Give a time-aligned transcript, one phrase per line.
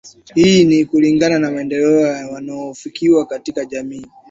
[0.35, 4.05] Hii ni kulingana na maendeleo yanayofikiwa katika jamii